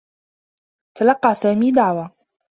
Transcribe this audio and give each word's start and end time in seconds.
تلقّى 0.97 1.33
سامي 1.33 1.71
دعوة. 1.71 2.11